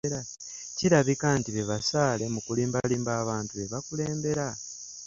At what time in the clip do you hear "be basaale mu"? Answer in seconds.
1.55-2.39